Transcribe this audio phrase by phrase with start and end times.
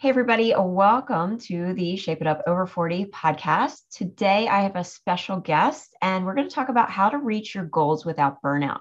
[0.00, 3.80] Hey, everybody, welcome to the Shape It Up Over 40 podcast.
[3.90, 7.52] Today, I have a special guest, and we're going to talk about how to reach
[7.52, 8.78] your goals without burnout.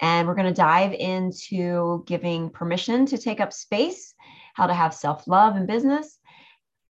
[0.00, 4.14] And we're going to dive into giving permission to take up space,
[4.54, 6.18] how to have self love in business,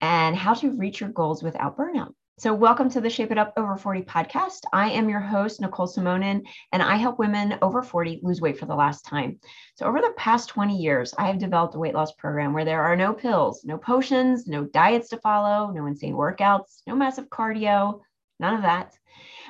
[0.02, 2.14] and how to reach your goals without burnout.
[2.39, 4.61] So, welcome to the Shape It Up Over 40 podcast.
[4.73, 6.41] I am your host, Nicole Simonin,
[6.71, 9.39] and I help women over 40 lose weight for the last time.
[9.75, 12.82] So, over the past 20 years, I have developed a weight loss program where there
[12.82, 18.00] are no pills, no potions, no diets to follow, no insane workouts, no massive cardio,
[18.39, 18.97] none of that.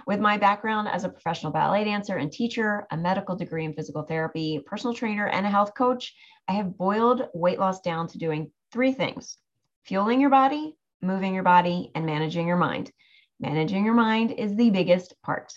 [0.06, 4.04] With my background as a professional ballet dancer and teacher, a medical degree in physical
[4.04, 6.14] therapy, personal trainer, and a health coach,
[6.50, 9.38] I have boiled weight loss down to doing three things
[9.86, 12.92] fueling your body, moving your body, and managing your mind.
[13.40, 15.54] Managing your mind is the biggest part.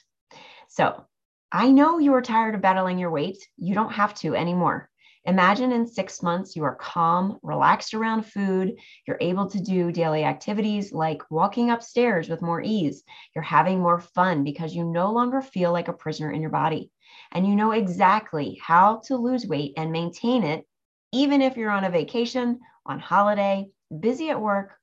[0.68, 1.06] So,
[1.52, 3.38] I know you are tired of battling your weight.
[3.56, 4.90] You don't have to anymore.
[5.26, 8.76] Imagine in six months you are calm, relaxed around food.
[9.06, 13.02] You're able to do daily activities like walking upstairs with more ease.
[13.34, 16.92] You're having more fun because you no longer feel like a prisoner in your body.
[17.32, 20.64] And you know exactly how to lose weight and maintain it,
[21.12, 23.66] even if you're on a vacation, on holiday,
[23.98, 24.78] busy at work,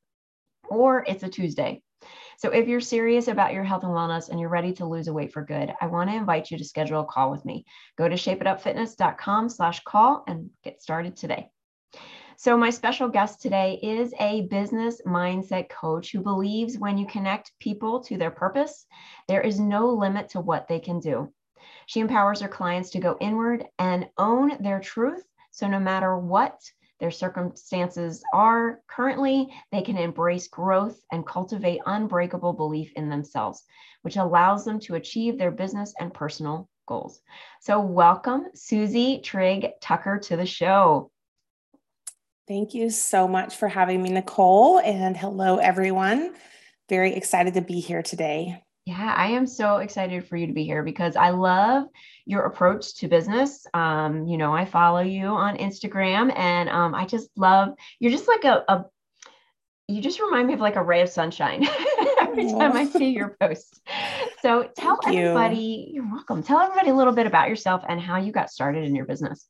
[0.69, 1.81] or it's a Tuesday.
[2.38, 5.14] So if you're serious about your health and wellness and you're ready to lose a
[5.14, 7.66] weight for good, I want to invite you to schedule a call with me.
[7.97, 11.50] Go to shapeitupfitness.com slash call and get started today.
[12.36, 17.53] So my special guest today is a business mindset coach who believes when you connect
[17.59, 18.86] people to their purpose,
[19.28, 21.31] there is no limit to what they can do.
[21.86, 25.23] She empowers her clients to go inward and own their truth.
[25.52, 26.59] So no matter what
[27.04, 33.64] their circumstances are currently, they can embrace growth and cultivate unbreakable belief in themselves,
[34.04, 37.20] which allows them to achieve their business and personal goals.
[37.59, 41.12] So, welcome, Susie Trigg Tucker, to the show.
[42.48, 44.80] Thank you so much for having me, Nicole.
[44.80, 46.34] And hello, everyone.
[46.88, 48.64] Very excited to be here today.
[48.86, 51.85] Yeah, I am so excited for you to be here because I love
[52.25, 53.66] your approach to business.
[53.74, 57.69] Um, you know, I follow you on Instagram and um, I just love
[58.00, 58.85] you're just like a, a
[59.88, 61.66] you just remind me of like a ray of sunshine
[62.19, 63.81] every time I see your post.
[64.41, 65.96] So tell Thank everybody, you.
[65.96, 66.44] you're welcome.
[66.44, 69.47] Tell everybody a little bit about yourself and how you got started in your business.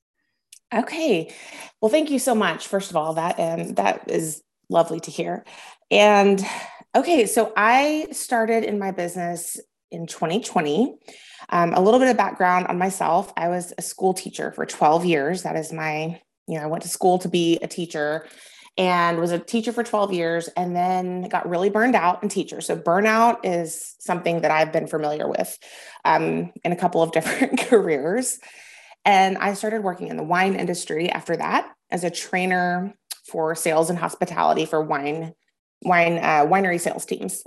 [0.74, 1.34] Okay.
[1.82, 2.68] Well, thank you so much.
[2.68, 5.46] First of all, that and that is lovely to hear.
[5.92, 6.44] And
[6.96, 9.60] Okay, so I started in my business
[9.90, 10.96] in 2020.
[11.50, 15.04] Um, a little bit of background on myself I was a school teacher for 12
[15.04, 15.42] years.
[15.42, 18.28] That is my, you know, I went to school to be a teacher
[18.78, 22.62] and was a teacher for 12 years and then got really burned out in teacher.
[22.62, 25.58] So, burnout is something that I've been familiar with
[26.06, 28.38] um, in a couple of different careers.
[29.04, 32.94] And I started working in the wine industry after that as a trainer
[33.26, 35.34] for sales and hospitality for wine
[35.84, 37.44] wine uh, winery sales teams.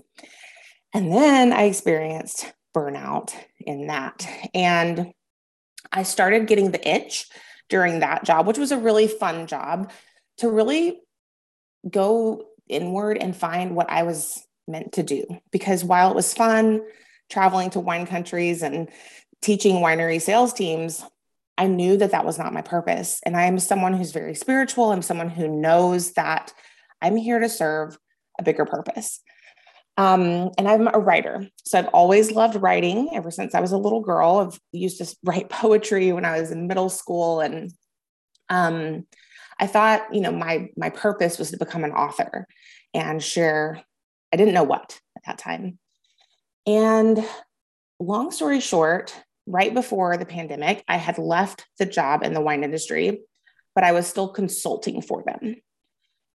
[0.95, 4.29] And then I experienced burnout in that.
[4.55, 5.13] And
[5.93, 7.27] I started getting the itch
[7.69, 9.91] during that job, which was a really fun job
[10.39, 11.01] to really
[11.89, 15.25] go inward and find what I was meant to do.
[15.51, 16.83] Because while it was fun
[17.31, 18.89] traveling to wine countries and
[19.43, 21.05] teaching winery sales teams,
[21.59, 23.21] I knew that that was not my purpose.
[23.25, 24.93] And I am someone who's very spiritual.
[24.93, 26.53] I'm someone who knows that
[27.01, 27.99] I'm here to serve
[28.39, 29.21] a bigger purpose.
[29.99, 31.49] Um, and I'm a writer.
[31.65, 34.39] So I've always loved writing ever since I was a little girl.
[34.39, 37.41] I've used to write poetry when I was in middle school.
[37.41, 37.73] And
[38.49, 39.07] um,
[39.59, 42.47] I thought, you know, my my purpose was to become an author
[42.93, 43.83] and share,
[44.33, 45.79] I didn't know what at that time.
[46.67, 47.25] And
[47.99, 49.15] long story short,
[49.47, 53.21] right before the pandemic, I had left the job in the wine industry,
[53.75, 55.57] but I was still consulting for them.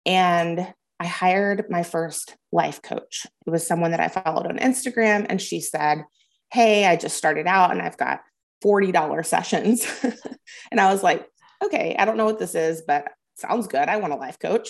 [0.06, 3.26] And I hired my first life coach.
[3.48, 6.04] It was someone that I followed on Instagram, and she said,
[6.52, 8.22] Hey, I just started out and I've got
[8.64, 9.88] $40 sessions.
[10.72, 11.28] and I was like,
[11.64, 13.90] Okay, I don't know what this is, but sounds good.
[13.90, 14.70] I want a life coach.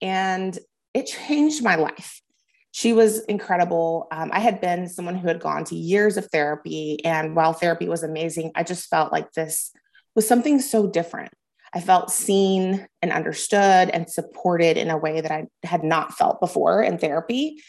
[0.00, 0.56] And
[0.94, 2.22] it changed my life.
[2.70, 4.06] She was incredible.
[4.12, 7.04] Um, I had been someone who had gone to years of therapy.
[7.04, 9.72] And while therapy was amazing, I just felt like this
[10.14, 11.32] was something so different.
[11.76, 16.40] I felt seen and understood and supported in a way that I had not felt
[16.40, 17.62] before in therapy.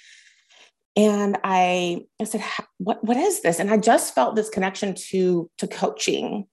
[0.95, 2.41] And I, I said,
[2.77, 3.59] what, what is this?
[3.59, 6.47] And I just felt this connection to, to coaching.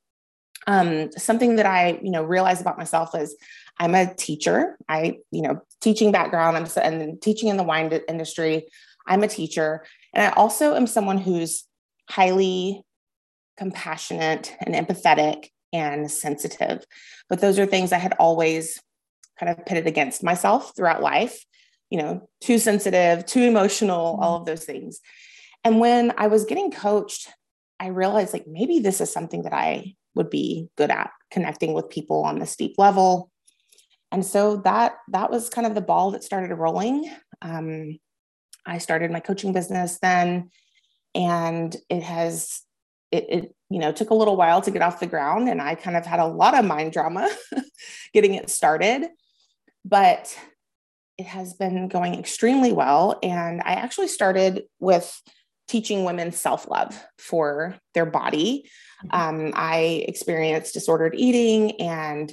[0.66, 3.36] Um, something that I, you know, realized about myself is
[3.78, 4.76] I'm a teacher.
[4.88, 6.56] I, you know, teaching background.
[6.56, 8.66] I'm and teaching in the wine industry.
[9.06, 11.64] I'm a teacher, and I also am someone who's
[12.08, 12.82] highly
[13.58, 16.87] compassionate and empathetic and sensitive.
[17.29, 18.81] But those are things I had always
[19.38, 21.44] kind of pitted against myself throughout life,
[21.91, 25.00] you know, too sensitive, too emotional, all of those things.
[25.65, 27.29] And when I was getting coached,
[27.81, 31.91] I realized like maybe this is something that I would be good at connecting with
[31.91, 33.32] people on this deep level.
[34.12, 37.11] And so that that was kind of the ball that started rolling.
[37.43, 37.99] Um,
[38.65, 40.50] I started my coaching business then,
[41.17, 42.61] and it has
[43.11, 45.75] it, it you know took a little while to get off the ground, and I
[45.75, 47.29] kind of had a lot of mind drama
[48.15, 49.09] getting it started,
[49.85, 50.38] but
[51.19, 53.19] it has been going extremely well.
[53.21, 55.21] And I actually started with
[55.67, 58.71] teaching women self love for their body.
[59.06, 59.47] Mm-hmm.
[59.47, 62.32] Um, I experienced disordered eating and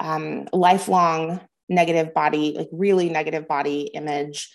[0.00, 4.50] um, lifelong negative body, like really negative body image,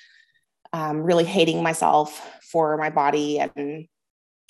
[0.73, 2.21] um, really hating myself
[2.51, 3.39] for my body.
[3.39, 3.87] And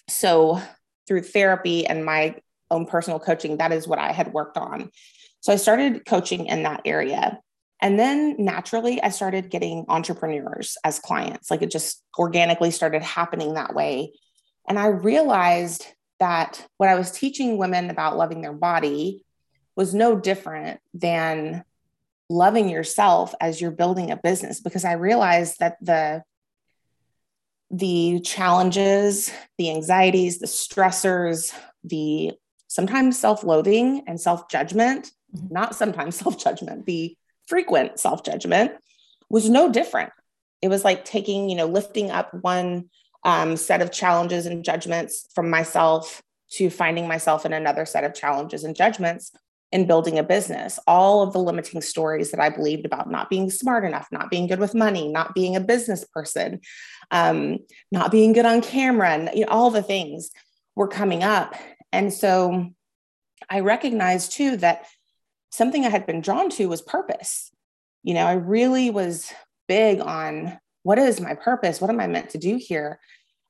[0.10, 0.60] so
[1.07, 2.36] through therapy and my
[2.69, 4.92] own personal coaching, that is what I had worked on.
[5.39, 7.39] So I started coaching in that area.
[7.81, 11.51] And then naturally, I started getting entrepreneurs as clients.
[11.51, 14.13] Like it just organically started happening that way.
[14.68, 15.86] And I realized
[16.19, 19.24] that what I was teaching women about loving their body
[19.75, 21.63] was no different than
[22.30, 26.24] loving yourself as you're building a business because I realized that the
[27.69, 31.54] the challenges, the anxieties, the stressors,
[31.84, 32.34] the
[32.68, 35.54] sometimes self-loathing and self-judgment, mm-hmm.
[35.54, 37.16] not sometimes self-judgment, the
[37.48, 38.74] frequent self judgment
[39.30, 40.12] was no different.
[40.62, 42.90] It was like taking, you know, lifting up one
[43.24, 46.22] um, set of challenges and judgments from myself
[46.52, 49.31] to finding myself in another set of challenges and judgments
[49.72, 50.80] in building a business.
[50.88, 54.48] All of the limiting stories that I believed about not being smart enough, not being
[54.48, 56.62] good with money, not being a business person,
[57.12, 57.60] um,
[57.92, 60.31] not being good on camera, and you know, all the things
[60.75, 61.56] were coming up.
[61.92, 62.69] And so
[63.50, 64.86] I recognized too that
[65.52, 67.52] something I had been drawn to was purpose.
[68.04, 69.31] You know, I really was
[69.68, 71.81] big on what is my purpose?
[71.81, 73.00] What am I meant to do here?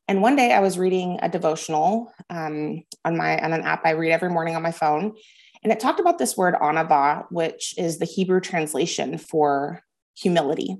[0.07, 3.91] And one day I was reading a devotional um, on my on an app I
[3.91, 5.15] read every morning on my phone,
[5.63, 9.81] and it talked about this word anava, which is the Hebrew translation for
[10.15, 10.77] humility.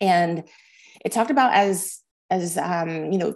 [0.00, 0.44] And
[1.04, 2.00] it talked about as
[2.30, 3.34] as um, you know,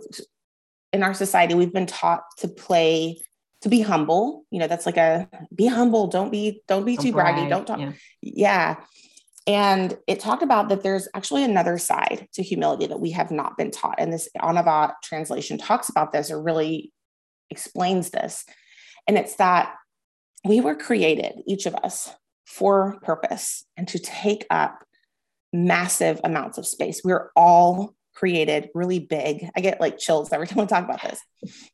[0.93, 3.21] in our society we've been taught to play
[3.63, 4.45] to be humble.
[4.51, 6.07] You know that's like a be humble.
[6.07, 7.49] Don't be don't be don't too brag, braggy.
[7.49, 7.93] Don't talk yeah.
[8.23, 8.77] yeah.
[9.49, 13.57] And it talked about that there's actually another side to humility that we have not
[13.57, 13.95] been taught.
[13.99, 16.93] And this anava translation talks about this or really
[17.49, 18.45] explains this.
[19.07, 19.77] And it's that
[20.45, 22.13] we were created each of us
[22.45, 24.85] for purpose and to take up
[25.53, 29.49] massive amounts of space we're all created really big.
[29.55, 31.21] I get like chills every time we talk about this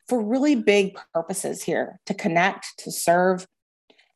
[0.09, 3.47] for really big purposes here to connect, to serve.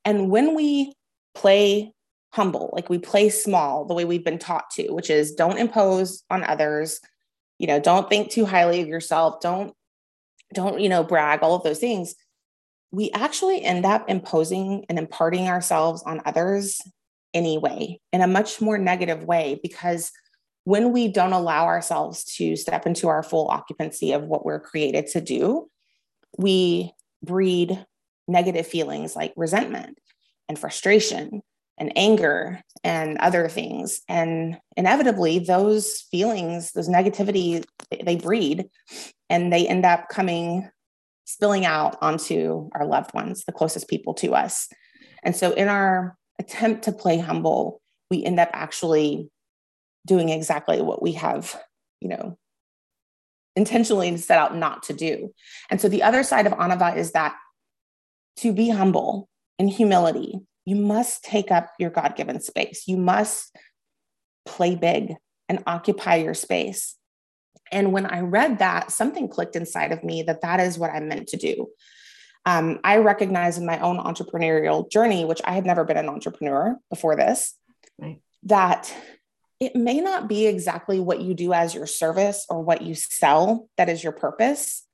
[0.05, 0.93] And when we
[1.35, 1.93] play
[2.33, 6.23] humble, like we play small the way we've been taught to, which is don't impose
[6.29, 7.01] on others,
[7.59, 9.73] you know, don't think too highly of yourself, don't,
[10.53, 12.15] don't, you know, brag, all of those things.
[12.97, 16.81] We actually end up imposing and imparting ourselves on others
[17.35, 20.13] anyway in a much more negative way because
[20.65, 25.09] when we don't allow ourselves to step into our full occupancy of what we're created
[25.09, 25.69] to do,
[26.39, 26.91] we
[27.23, 27.85] breed
[28.27, 29.99] negative feelings like resentment
[30.49, 31.43] and frustration
[31.77, 34.01] and anger and other things.
[34.09, 37.63] And inevitably, those feelings, those negativity,
[38.03, 38.71] they breed
[39.29, 40.71] and they end up coming,
[41.27, 44.69] spilling out onto our loved ones, the closest people to us.
[45.23, 49.31] And so, in our attempt to play humble, we end up actually
[50.07, 51.61] doing exactly what we have,
[52.01, 52.39] you know,
[53.57, 55.35] intentionally set out not to do.
[55.71, 57.35] And so the other side of Anava is that
[58.39, 59.29] to be humble
[59.59, 62.85] and humility, you must take up your God given space.
[62.87, 63.57] You must
[64.45, 65.15] play big
[65.49, 66.97] and occupy your space.
[67.73, 71.09] And when I read that, something clicked inside of me that that is what I'm
[71.09, 71.69] meant to do.
[72.45, 76.77] Um, I recognize in my own entrepreneurial journey, which I had never been an entrepreneur
[76.91, 77.55] before this,
[77.99, 78.21] right.
[78.45, 78.95] that
[79.59, 83.69] it may not be exactly what you do as your service or what you sell
[83.77, 84.85] that is your purpose.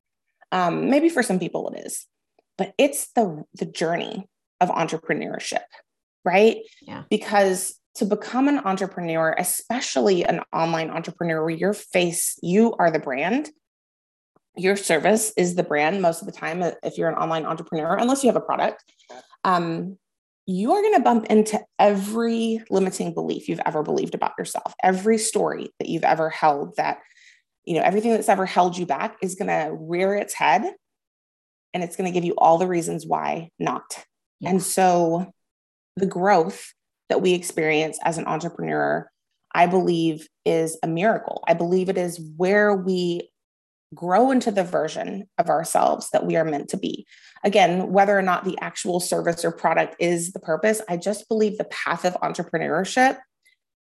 [0.51, 2.07] Um, maybe for some people it is,
[2.57, 4.29] but it's the the journey
[4.61, 5.65] of entrepreneurship,
[6.25, 6.59] right?
[6.83, 7.05] Yeah.
[7.11, 12.99] Because to become an entrepreneur, especially an online entrepreneur, where your face, you are the
[12.99, 13.51] brand,
[14.57, 18.23] your service is the brand most of the time if you're an online entrepreneur, unless
[18.23, 18.83] you have a product.
[19.45, 19.99] Um,
[20.47, 25.19] you are going to bump into every limiting belief you've ever believed about yourself, every
[25.19, 26.99] story that you've ever held that,
[27.65, 30.63] you know, everything that's ever held you back is going to rear its head
[31.73, 34.05] and it's going to give you all the reasons why not.
[34.41, 34.51] Yeah.
[34.51, 35.33] And so
[35.97, 36.73] the growth
[37.09, 39.09] that we experience as an entrepreneur,
[39.55, 41.43] I believe is a miracle.
[41.47, 43.31] I believe it is where we
[43.95, 47.07] grow into the version of ourselves that we are meant to be.
[47.45, 51.59] Again, whether or not the actual service or product is the purpose, I just believe
[51.59, 53.19] the path of entrepreneurship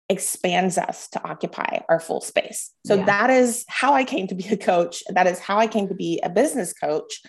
[0.08, 2.70] expands us to occupy our full space.
[2.86, 3.04] So yeah.
[3.06, 5.02] that is how I came to be a coach.
[5.08, 7.20] That is how I came to be a business coach.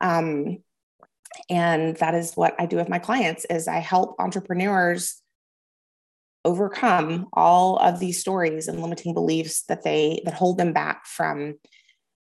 [0.00, 0.58] Um,
[1.48, 5.22] and that is what I do with my clients is I help entrepreneurs
[6.48, 11.54] overcome all of these stories and limiting beliefs that they that hold them back from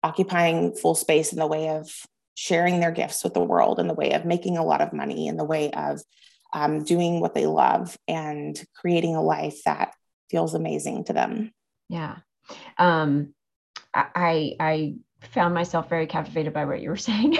[0.03, 1.91] occupying full space in the way of
[2.35, 5.27] sharing their gifts with the world in the way of making a lot of money
[5.27, 5.99] in the way of
[6.53, 9.95] um, doing what they love and creating a life that
[10.29, 11.51] feels amazing to them.
[11.89, 12.17] Yeah.
[12.77, 13.33] Um,
[13.93, 14.95] i i
[15.33, 17.37] found myself very captivated by what you were saying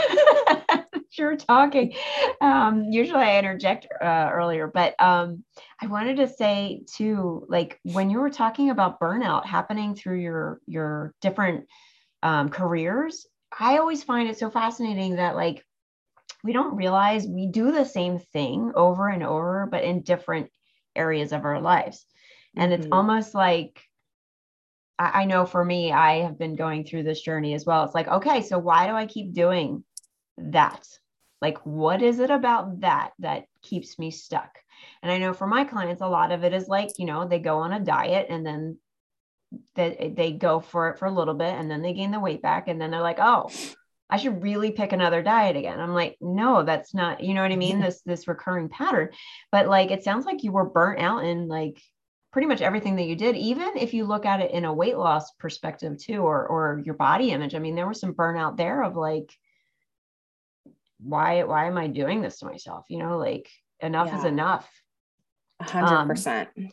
[1.17, 1.93] you were talking.
[2.39, 5.43] Um, usually I interject uh, earlier, but um,
[5.81, 10.61] I wanted to say too, like when you were talking about burnout happening through your
[10.67, 11.67] your different
[12.23, 13.27] um, careers,
[13.57, 15.65] I always find it so fascinating that like
[16.43, 20.49] we don't realize we do the same thing over and over, but in different
[20.95, 22.05] areas of our lives,
[22.55, 22.81] and mm-hmm.
[22.81, 23.81] it's almost like
[24.99, 27.83] I know for me, I have been going through this journey as well.
[27.83, 29.83] It's like, okay, so why do I keep doing
[30.51, 30.87] that?
[31.41, 34.59] Like, what is it about that that keeps me stuck?
[35.01, 37.39] And I know for my clients, a lot of it is like, you know, they
[37.39, 38.77] go on a diet and then
[39.75, 42.41] they, they go for it for a little bit and then they gain the weight
[42.41, 42.67] back.
[42.67, 43.49] And then they're like, oh,
[44.09, 45.79] I should really pick another diet again.
[45.79, 47.77] I'm like, no, that's not, you know what I mean?
[47.77, 47.85] Mm-hmm.
[47.85, 49.09] This, this recurring pattern.
[49.51, 51.81] But like, it sounds like you were burnt out in like
[52.31, 54.97] pretty much everything that you did, even if you look at it in a weight
[54.97, 57.55] loss perspective too, or, or your body image.
[57.55, 59.33] I mean, there was some burnout there of like,
[61.01, 62.85] why why am i doing this to myself?
[62.89, 64.19] You know like enough yeah.
[64.19, 64.69] is enough.
[65.61, 66.71] 100% um,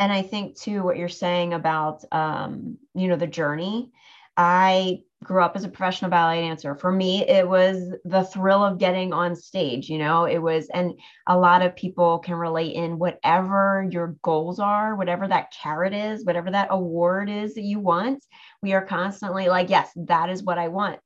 [0.00, 3.90] and i think too what you're saying about um, you know the journey
[4.36, 6.74] i grew up as a professional ballet dancer.
[6.74, 10.94] For me it was the thrill of getting on stage you know it was and
[11.26, 16.24] a lot of people can relate in whatever your goals are whatever that carrot is
[16.24, 18.24] whatever that award is that you want
[18.62, 20.98] we are constantly like yes that is what i want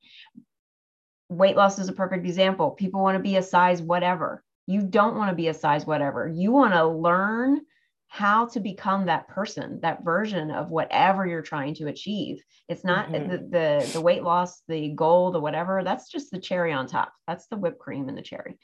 [1.36, 2.70] weight loss is a perfect example.
[2.70, 4.42] People want to be a size whatever.
[4.66, 6.26] You don't want to be a size whatever.
[6.26, 7.60] You want to learn
[8.08, 12.42] how to become that person, that version of whatever you're trying to achieve.
[12.68, 13.28] It's not mm-hmm.
[13.28, 15.82] the, the the weight loss, the goal, the whatever.
[15.82, 17.12] That's just the cherry on top.
[17.26, 18.58] That's the whipped cream and the cherry.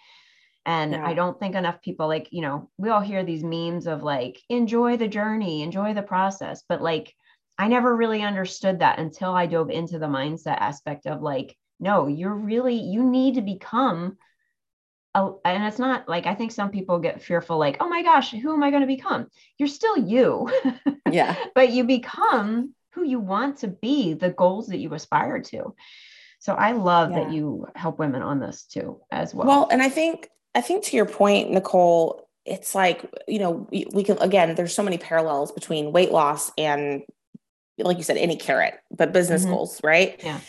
[0.65, 1.07] And yeah.
[1.07, 4.41] I don't think enough people like, you know, we all hear these memes of like,
[4.49, 6.63] enjoy the journey, enjoy the process.
[6.69, 7.13] But like,
[7.59, 12.07] I never really understood that until I dove into the mindset aspect of like, no
[12.07, 14.17] you're really you need to become
[15.15, 18.31] a, and it's not like i think some people get fearful like oh my gosh
[18.31, 19.27] who am i going to become?
[19.59, 20.49] You're still you.
[21.11, 21.35] Yeah.
[21.57, 25.75] But you become who you want to be the goals that you aspire to.
[26.39, 27.25] So i love yeah.
[27.25, 29.49] that you help women on this too as well.
[29.49, 33.87] Well and i think i think to your point nicole it's like you know we,
[33.93, 37.03] we can again there's so many parallels between weight loss and
[37.79, 39.53] like you said any carrot but business mm-hmm.
[39.53, 40.21] goals right?
[40.23, 40.41] Yeah.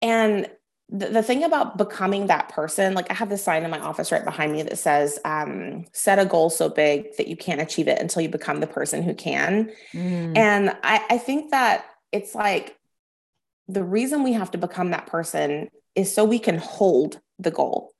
[0.00, 0.48] And
[0.90, 4.10] the, the thing about becoming that person, like I have this sign in my office
[4.10, 7.88] right behind me that says, um, set a goal so big that you can't achieve
[7.88, 9.70] it until you become the person who can.
[9.92, 10.36] Mm.
[10.36, 12.78] And I, I think that it's like
[13.68, 17.92] the reason we have to become that person is so we can hold the goal.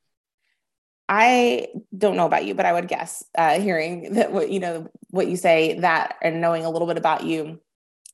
[1.10, 4.88] I don't know about you, but I would guess, uh, hearing that what you know,
[5.10, 7.60] what you say that, and knowing a little bit about you,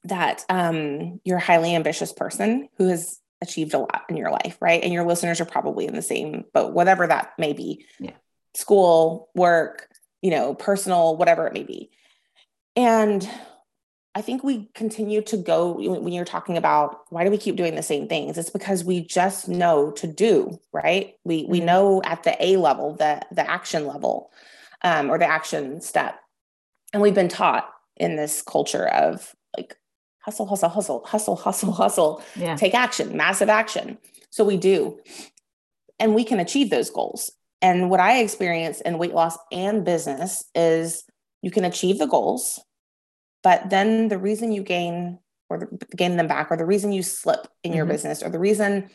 [0.05, 4.57] that um, you're a highly ambitious person who has achieved a lot in your life,
[4.61, 4.83] right?
[4.83, 7.87] And your listeners are probably in the same boat, whatever that may be.
[8.01, 8.13] Yeah.
[8.55, 9.89] School, work,
[10.23, 11.91] you know, personal, whatever it may be.
[12.77, 13.29] And
[14.15, 17.75] I think we continue to go when you're talking about why do we keep doing
[17.75, 18.39] the same things?
[18.39, 21.15] It's because we just know to do, right?
[21.25, 21.51] We mm-hmm.
[21.51, 24.31] we know at the A level, the the action level,
[24.83, 26.19] um, or the action step.
[26.93, 29.35] And we've been taught in this culture of
[30.25, 32.57] hustle, hustle, hustle, hustle, hustle, hustle, yeah.
[32.57, 33.99] take action, massive action.
[34.31, 34.99] So we do.
[35.99, 37.31] And we can achieve those goals.
[37.61, 41.05] And what I experience in weight loss and business is
[41.43, 42.61] you can achieve the goals,
[43.43, 45.19] but then the reason you gain
[45.51, 47.77] or the, gain them back, or the reason you slip in mm-hmm.
[47.77, 48.89] your business, or the reason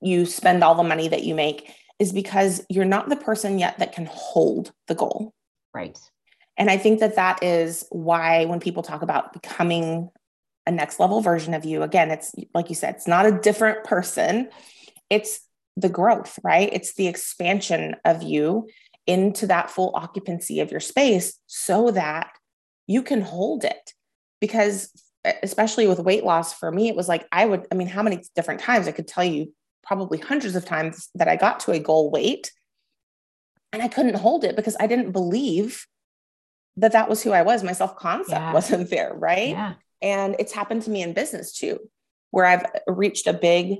[0.00, 3.78] you spend all the money that you make is because you're not the person yet
[3.78, 5.34] that can hold the goal.
[5.74, 5.98] Right.
[6.56, 10.10] And I think that that is why when people talk about becoming
[10.70, 11.82] a next level version of you.
[11.82, 14.48] Again, it's like you said, it's not a different person,
[15.10, 15.40] it's
[15.76, 16.68] the growth, right?
[16.72, 18.68] It's the expansion of you
[19.06, 22.30] into that full occupancy of your space so that
[22.86, 23.92] you can hold it.
[24.40, 24.90] Because,
[25.42, 28.22] especially with weight loss, for me, it was like, I would, I mean, how many
[28.34, 31.78] different times I could tell you probably hundreds of times that I got to a
[31.78, 32.52] goal weight
[33.72, 35.86] and I couldn't hold it because I didn't believe
[36.76, 37.62] that that was who I was.
[37.62, 38.52] My self concept yeah.
[38.52, 39.12] wasn't there.
[39.14, 39.50] Right.
[39.50, 39.74] Yeah.
[40.02, 41.78] And it's happened to me in business too,
[42.30, 43.78] where I've reached a big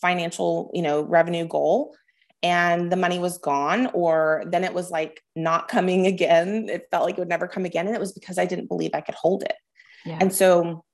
[0.00, 1.94] financial, you know, revenue goal
[2.42, 6.68] and the money was gone or then it was like not coming again.
[6.68, 7.86] It felt like it would never come again.
[7.86, 9.56] And it was because I didn't believe I could hold it.
[10.04, 10.18] Yeah.
[10.20, 10.84] And so,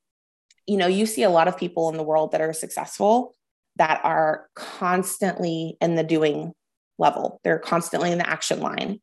[0.66, 3.34] you know, you see a lot of people in the world that are successful
[3.76, 6.52] that are constantly in the doing
[6.98, 7.40] level.
[7.42, 9.00] They're constantly in the action line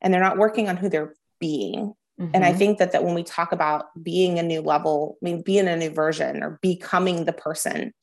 [0.00, 1.94] and they're not working on who they're being.
[2.20, 2.30] Mm-hmm.
[2.34, 2.58] And I mm-hmm.
[2.58, 5.76] think that that when we talk about being a new level, I mean being a
[5.76, 7.94] new version or becoming the person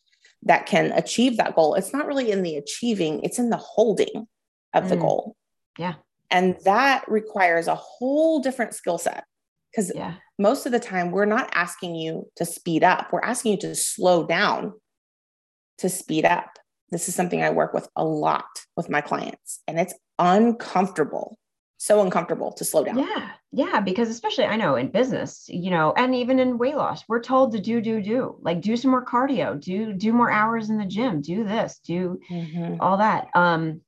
[0.44, 4.28] that can achieve that goal, it's not really in the achieving, it's in the holding
[4.74, 4.90] of mm.
[4.90, 5.36] the goal.
[5.78, 5.96] Yeah.
[6.32, 9.24] And that requires a whole different skill set
[9.72, 10.16] because yeah.
[10.40, 13.76] most of the time we're not asking you to speed up, we're asking you to
[13.76, 14.74] slow down
[15.78, 16.58] to speed up.
[16.90, 18.46] This is something I work with a lot
[18.76, 21.38] with my clients, and it's uncomfortable
[21.78, 23.00] so uncomfortable to slow down.
[23.00, 23.32] Yeah.
[23.52, 23.80] Yeah.
[23.80, 27.54] Because especially I know in business, you know, and even in weight loss, we're told
[27.54, 30.86] to do, do, do like do some more cardio, do, do more hours in the
[30.86, 32.76] gym, do this, do mm-hmm.
[32.80, 33.28] all that.
[33.36, 33.82] Um,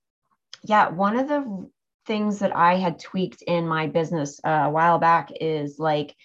[0.64, 0.90] yeah.
[0.90, 1.70] One of the
[2.06, 6.16] things that I had tweaked in my business uh, a while back is like,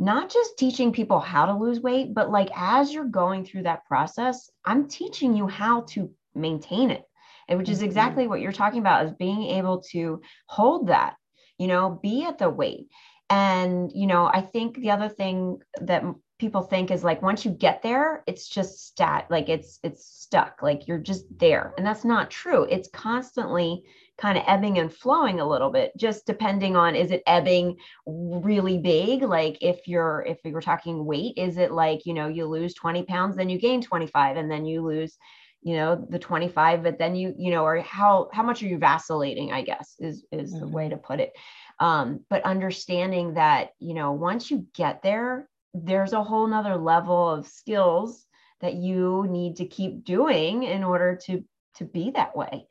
[0.00, 3.84] not just teaching people how to lose weight, but like as you're going through that
[3.86, 7.04] process, I'm teaching you how to maintain it
[7.48, 7.86] which is mm-hmm.
[7.86, 11.14] exactly what you're talking about is being able to hold that
[11.58, 12.88] you know be at the weight.
[13.30, 16.04] And you know i think the other thing that
[16.38, 20.62] people think is like once you get there it's just stat like it's it's stuck
[20.62, 21.72] like you're just there.
[21.76, 22.64] And that's not true.
[22.64, 23.84] It's constantly
[24.18, 28.78] kind of ebbing and flowing a little bit just depending on is it ebbing really
[28.78, 29.22] big?
[29.22, 33.04] Like if you're if you're talking weight is it like you know you lose 20
[33.04, 35.16] pounds then you gain 25 and then you lose
[35.64, 38.78] you know the 25 but then you you know or how how much are you
[38.78, 40.60] vacillating i guess is is mm-hmm.
[40.60, 41.32] the way to put it
[41.80, 47.28] um but understanding that you know once you get there there's a whole nother level
[47.28, 48.26] of skills
[48.60, 51.42] that you need to keep doing in order to
[51.74, 52.66] to be that way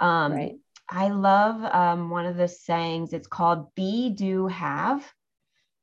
[0.00, 0.56] um right.
[0.88, 5.00] i love um one of the sayings it's called be do have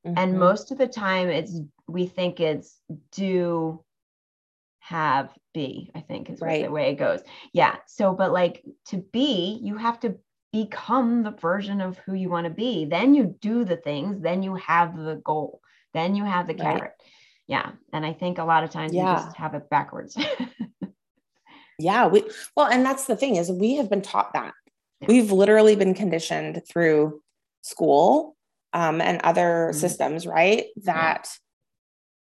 [0.06, 0.18] mm-hmm.
[0.18, 3.84] and most of the time it's we think it's do
[4.80, 6.66] have be i think is right.
[6.66, 7.22] the way it goes
[7.54, 10.16] yeah so but like to be you have to
[10.52, 14.44] become the version of who you want to be then you do the things then
[14.44, 15.62] you have the goal
[15.94, 16.92] then you have the carrot right.
[17.48, 19.16] yeah and i think a lot of times yeah.
[19.16, 20.18] we just have it backwards
[21.80, 22.24] yeah we
[22.56, 24.54] well and that's the thing is we have been taught that
[25.02, 25.08] yeah.
[25.08, 27.22] we've literally been conditioned through
[27.62, 28.36] school
[28.74, 29.80] um, and other mm-hmm.
[29.80, 31.30] systems right that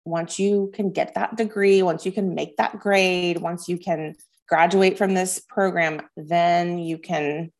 [0.07, 4.15] once you can get that degree, once you can make that grade, once you can
[4.49, 7.53] graduate from this program, then you can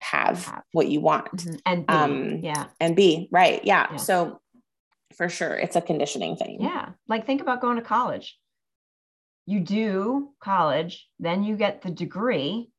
[0.00, 1.30] have what you want.
[1.36, 1.54] Mm-hmm.
[1.64, 2.66] and be, um, yeah.
[2.80, 3.28] and be.
[3.30, 3.64] Right.
[3.64, 3.86] Yeah.
[3.92, 3.96] yeah.
[3.96, 4.40] So
[5.16, 6.58] for sure it's a conditioning thing.
[6.60, 6.90] Yeah.
[7.08, 8.36] Like think about going to college.
[9.46, 12.70] You do college then you get the degree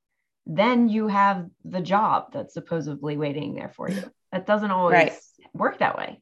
[0.48, 4.04] then you have the job that's supposedly waiting there for you.
[4.32, 5.14] That doesn't always right.
[5.54, 6.20] work that way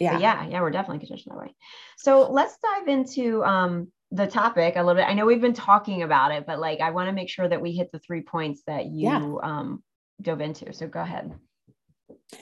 [0.00, 0.12] yeah.
[0.14, 1.54] But yeah yeah we're definitely conditioned that way.
[1.96, 5.08] So let's dive into um the topic a little bit.
[5.08, 7.60] I know we've been talking about it but like i want to make sure that
[7.60, 9.38] we hit the three points that you yeah.
[9.42, 9.82] um
[10.20, 10.72] dove into.
[10.72, 11.32] So go ahead.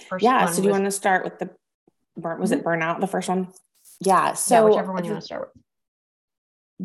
[0.09, 1.51] First yeah so do you want to start with the
[2.16, 2.61] burn was mm-hmm.
[2.61, 3.49] it burnout the first one?
[4.01, 5.62] Yeah so yeah, whichever one you want to start with.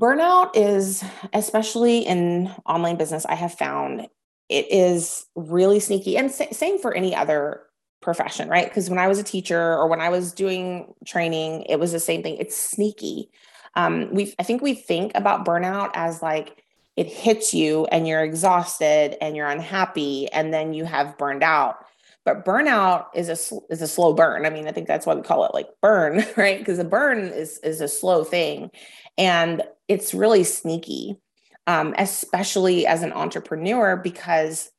[0.02, 1.04] Burnout is
[1.34, 4.08] especially in online business i have found
[4.52, 7.62] it is really sneaky and same for any other
[8.02, 8.68] profession, right?
[8.68, 12.00] Because when I was a teacher or when I was doing training, it was the
[12.00, 12.38] same thing.
[12.38, 13.30] It's sneaky.
[13.76, 16.64] Um, we I think we think about burnout as like
[16.98, 21.86] it hits you and you're exhausted and you're unhappy and then you have burned out.
[22.26, 23.38] But burnout is a
[23.72, 24.46] is a slow burn.
[24.46, 26.60] I mean, I think that's why we call it like burn, right?
[26.60, 28.72] Because a burn is is a slow thing,
[29.18, 31.18] and it's really sneaky,
[31.66, 34.72] um, especially as an entrepreneur because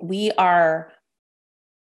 [0.00, 0.93] we are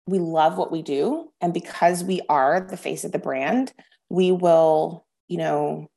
[0.07, 3.73] we love what we do and because we are the face of the brand
[4.11, 5.89] we will you know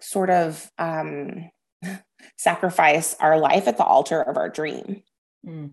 [0.00, 1.50] sort of um,
[2.36, 5.02] sacrifice our life at the altar of our dream
[5.46, 5.70] mm.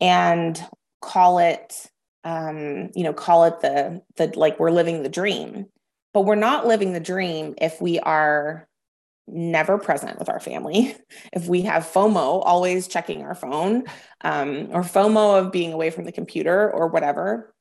[0.00, 0.64] and
[1.00, 1.90] call it
[2.24, 5.66] um, you know call it the the like we're living the dream
[6.14, 8.68] but we're not living the dream if we are
[9.26, 10.96] never present with our family,
[11.32, 13.84] if we have FOMO, always checking our phone,
[14.22, 17.54] um, or FOMO of being away from the computer or whatever.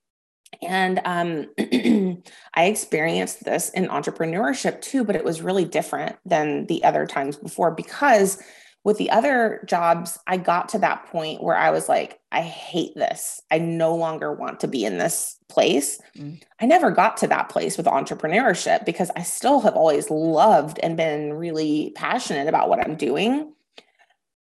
[0.62, 1.50] And um,
[2.54, 7.38] I experienced this in entrepreneurship too, but it was really different than the other times
[7.38, 8.42] before because
[8.84, 12.96] with the other jobs, I got to that point where I was like, I hate
[12.96, 13.40] this.
[13.52, 16.02] I no longer want to be in this place.
[16.18, 16.42] Mm.
[16.60, 20.98] I never got to that place with entrepreneurship because I still have always loved and
[20.98, 23.54] been really passionate about what I'm doing.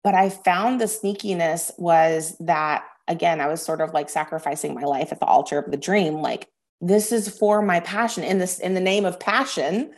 [0.03, 4.83] But I found the sneakiness was that, again, I was sort of like sacrificing my
[4.83, 6.15] life at the altar of the dream.
[6.15, 6.49] Like,
[6.81, 9.93] this is for my passion in this, in the name of passion,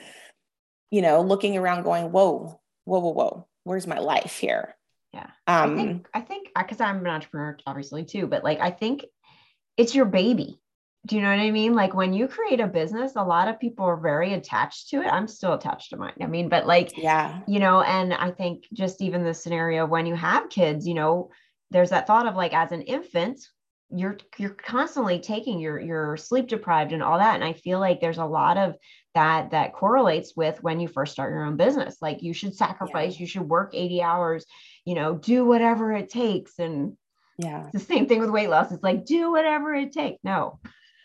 [0.92, 4.76] you know, looking around going, whoa, whoa, whoa, whoa where's my life here?
[5.14, 5.28] Yeah.
[5.48, 9.06] Um, I think, I think, because I'm an entrepreneur, obviously, too, but like, I think
[9.76, 10.62] it's your baby.
[11.06, 11.76] Do you know what I mean?
[11.76, 15.08] Like when you create a business, a lot of people are very attached to it.
[15.08, 16.14] I'm still attached to mine.
[16.20, 20.08] I mean, but like, yeah, you know, and I think just even the scenario when
[20.08, 21.30] you have kids, you know,
[21.70, 23.40] there's that thought of like as an infant,
[23.92, 28.02] you're you're constantly taking your you're sleep deprived and all that and i feel like
[28.02, 28.76] there's a lot of
[29.14, 33.14] that that correlates with when you first start your own business like you should sacrifice
[33.14, 33.20] yeah.
[33.20, 34.46] you should work 80 hours
[34.86, 36.98] you know do whatever it takes and
[37.38, 40.60] yeah the same thing with weight loss it's like do whatever it takes no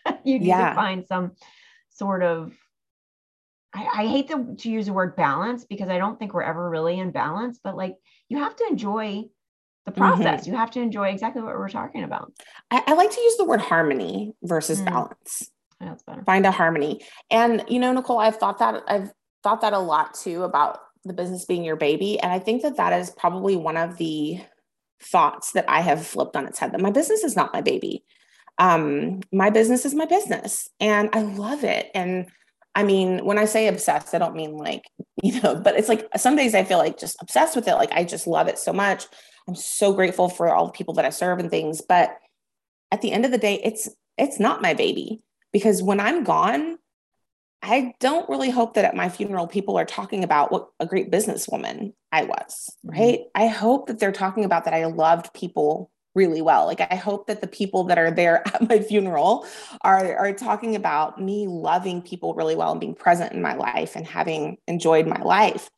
[0.23, 0.69] you need yeah.
[0.69, 1.33] to find some
[1.89, 2.51] sort of
[3.73, 6.69] I, I hate to, to use the word balance because I don't think we're ever
[6.69, 7.95] really in balance, but like
[8.27, 9.25] you have to enjoy
[9.85, 10.41] the process.
[10.41, 10.51] Mm-hmm.
[10.51, 12.33] You have to enjoy exactly what we're talking about.
[12.69, 14.85] I, I like to use the word harmony versus mm.
[14.85, 15.51] balance.
[15.79, 16.23] That's better.
[16.23, 17.01] Find a harmony.
[17.29, 19.11] And you know, Nicole, I've thought that I've
[19.43, 22.19] thought that a lot too about the business being your baby.
[22.19, 24.39] And I think that that is probably one of the
[25.01, 28.03] thoughts that I have flipped on its head that my business is not my baby.
[28.59, 31.89] Um, my business is my business and I love it.
[31.95, 32.27] And
[32.75, 34.83] I mean, when I say obsessed, I don't mean like,
[35.23, 37.75] you know, but it's like some days I feel like just obsessed with it.
[37.75, 39.07] Like I just love it so much.
[39.47, 41.81] I'm so grateful for all the people that I serve and things.
[41.81, 42.17] But
[42.91, 46.77] at the end of the day, it's it's not my baby because when I'm gone,
[47.61, 51.11] I don't really hope that at my funeral people are talking about what a great
[51.11, 52.99] businesswoman I was, mm-hmm.
[52.99, 53.19] right?
[53.19, 53.43] Mm-hmm.
[53.43, 56.65] I hope that they're talking about that I loved people really well.
[56.65, 59.45] Like I hope that the people that are there at my funeral
[59.81, 63.95] are are talking about me loving people really well and being present in my life
[63.95, 65.69] and having enjoyed my life.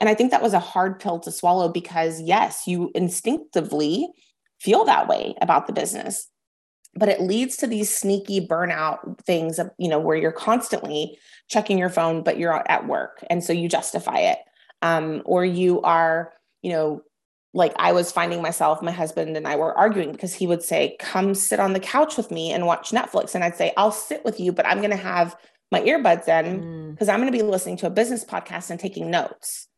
[0.00, 4.08] And I think that was a hard pill to swallow because, yes, you instinctively
[4.58, 6.28] feel that way about the business,
[6.94, 11.78] but it leads to these sneaky burnout things, of, you know, where you're constantly checking
[11.78, 13.22] your phone, but you're at work.
[13.28, 14.38] And so you justify it.
[14.82, 16.32] Um, or you are,
[16.62, 17.02] you know,
[17.52, 20.96] like I was finding myself, my husband and I were arguing because he would say,
[21.00, 23.34] Come sit on the couch with me and watch Netflix.
[23.34, 25.36] And I'd say, I'll sit with you, but I'm going to have
[25.70, 27.12] my earbuds in because mm.
[27.12, 29.68] I'm going to be listening to a business podcast and taking notes.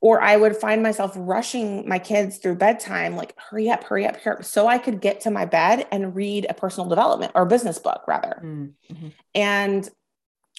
[0.00, 4.16] Or I would find myself rushing my kids through bedtime, like, hurry up, hurry up,
[4.16, 7.46] hurry up, so I could get to my bed and read a personal development or
[7.46, 8.38] business book, rather.
[8.44, 9.08] Mm, mm-hmm.
[9.34, 9.88] And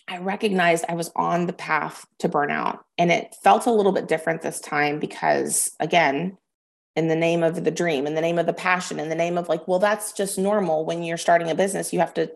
[0.07, 2.79] I recognized I was on the path to burnout.
[2.97, 6.39] And it felt a little bit different this time because, again,
[6.95, 9.37] in the name of the dream, in the name of the passion, in the name
[9.37, 12.31] of like, well, that's just normal when you're starting a business, you have to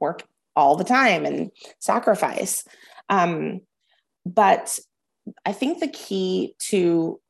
[0.00, 0.22] work
[0.56, 2.64] all the time and sacrifice.
[3.08, 3.60] Um,
[4.24, 4.78] but
[5.44, 7.20] I think the key to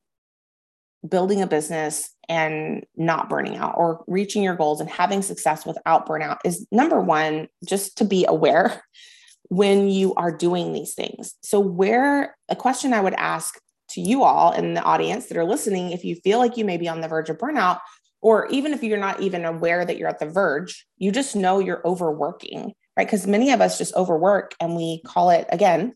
[1.08, 6.08] building a business and not burning out or reaching your goals and having success without
[6.08, 8.82] burnout is number one, just to be aware
[9.48, 11.34] when you are doing these things.
[11.42, 13.60] So, where a question I would ask
[13.90, 16.78] to you all in the audience that are listening, if you feel like you may
[16.78, 17.80] be on the verge of burnout,
[18.22, 21.58] or even if you're not even aware that you're at the verge, you just know
[21.58, 23.06] you're overworking right?
[23.06, 25.94] Because many of us just overwork and we call it again,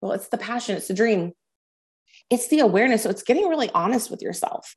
[0.00, 1.32] well, it's the passion, it's the dream,
[2.30, 3.02] it's the awareness.
[3.02, 4.76] So it's getting really honest with yourself.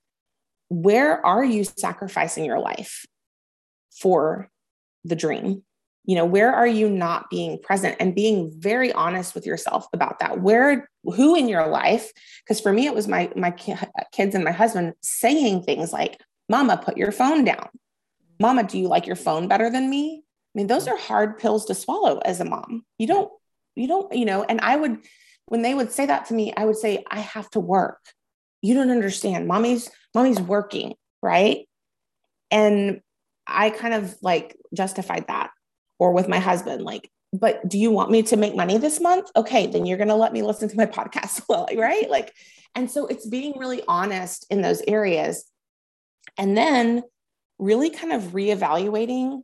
[0.70, 3.06] Where are you sacrificing your life
[3.92, 4.50] for
[5.04, 5.64] the dream?
[6.06, 10.20] You know, where are you not being present and being very honest with yourself about
[10.20, 10.42] that?
[10.42, 12.12] Where, who in your life?
[12.44, 16.76] Because for me, it was my my kids and my husband saying things like, "Mama,
[16.84, 17.70] put your phone down."
[18.38, 20.23] Mama, do you like your phone better than me?
[20.54, 22.86] I mean, those are hard pills to swallow as a mom.
[22.98, 23.32] You don't,
[23.76, 25.00] you don't, you know, and I would,
[25.48, 28.00] when they would say that to me, I would say, I have to work.
[28.62, 29.48] You don't understand.
[29.48, 31.68] Mommy's, mommy's working, right?
[32.52, 33.02] And
[33.48, 35.50] I kind of like justified that.
[36.00, 39.30] Or with my husband, like, but do you want me to make money this month?
[39.36, 41.42] Okay, then you're going to let me listen to my podcast,
[41.78, 42.10] right?
[42.10, 42.34] Like,
[42.76, 45.46] and so it's being really honest in those areas.
[46.38, 47.04] And then
[47.60, 49.42] really kind of reevaluating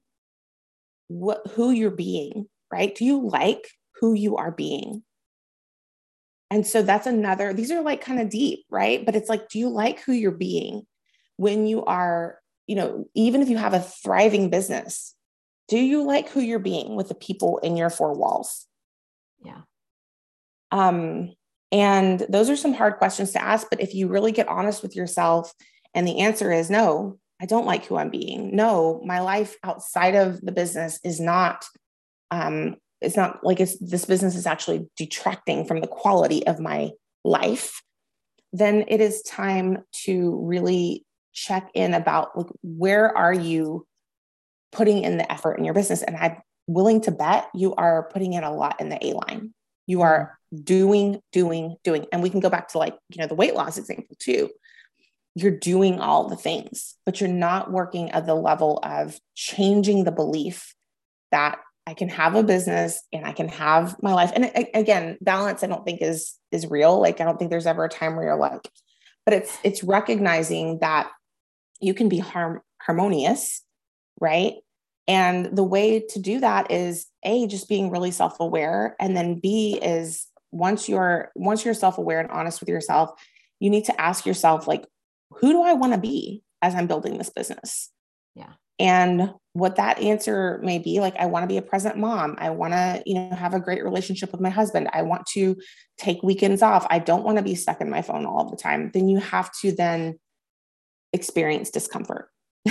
[1.09, 2.95] what who you're being, right?
[2.95, 3.67] Do you like
[3.99, 5.03] who you are being?
[6.49, 9.05] And so that's another, these are like kind of deep, right?
[9.05, 10.87] But it's like, do you like who you're being
[11.35, 15.15] when you are, you know, even if you have a thriving business,
[15.67, 18.65] do you like who you're being with the people in your four walls?
[19.43, 19.61] Yeah.
[20.71, 21.35] Um,
[21.71, 23.67] and those are some hard questions to ask.
[23.69, 25.53] But if you really get honest with yourself,
[25.93, 28.55] and the answer is no, I don't like who I'm being.
[28.55, 31.65] No, my life outside of the business is not
[32.31, 36.91] um, it's not like it's this business is actually detracting from the quality of my
[37.23, 37.81] life
[38.53, 43.85] then it is time to really check in about like where are you
[44.71, 46.01] putting in the effort in your business?
[46.01, 49.53] And i'm willing to bet you are putting in a lot in the a line.
[49.87, 52.05] You are doing doing doing.
[52.11, 54.49] And we can go back to like you know the weight loss example too
[55.41, 60.11] you're doing all the things but you're not working at the level of changing the
[60.11, 60.73] belief
[61.31, 64.31] that I can have a business and I can have my life.
[64.35, 67.01] And again, balance I don't think is is real.
[67.01, 68.69] Like I don't think there's ever a time where you're like,
[69.25, 71.09] but it's it's recognizing that
[71.81, 73.63] you can be harm, harmonious,
[74.21, 74.53] right?
[75.07, 79.79] And the way to do that is a just being really self-aware and then B
[79.81, 83.19] is once you're once you're self-aware and honest with yourself,
[83.59, 84.85] you need to ask yourself like
[85.31, 87.89] who do I want to be as I'm building this business?
[88.35, 88.53] Yeah.
[88.79, 92.35] And what that answer may be like i want to be a present mom.
[92.37, 94.89] I want to you know have a great relationship with my husband.
[94.93, 95.57] I want to
[95.97, 96.87] take weekends off.
[96.89, 98.91] I don't want to be stuck in my phone all the time.
[98.93, 100.17] Then you have to then
[101.11, 102.29] experience discomfort.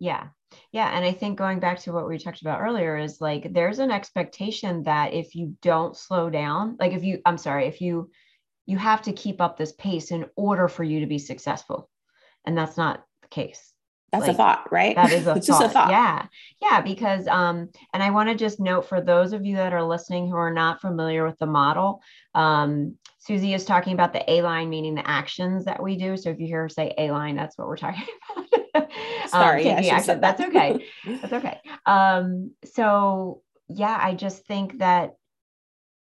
[0.00, 0.28] Yeah.
[0.72, 3.78] Yeah and i think going back to what we talked about earlier is like there's
[3.78, 8.10] an expectation that if you don't slow down like if you i'm sorry if you
[8.70, 11.90] you have to keep up this pace in order for you to be successful
[12.44, 13.70] and that's not the case
[14.12, 14.96] that's like, a thought, right?
[14.96, 15.42] That is a, thought.
[15.42, 15.90] Just a thought.
[15.90, 16.26] Yeah.
[16.60, 16.80] Yeah.
[16.80, 20.28] Because, um, and I want to just note for those of you that are listening
[20.28, 22.02] who are not familiar with the model,
[22.34, 26.16] um, Susie is talking about the A line, meaning the actions that we do.
[26.16, 28.02] So if you hear her say A line, that's what we're talking
[28.74, 28.90] about.
[29.28, 29.70] Sorry.
[29.70, 30.20] um, yeah, that.
[30.20, 30.84] That's okay.
[31.06, 31.60] that's okay.
[31.86, 35.14] Um, so yeah, I just think that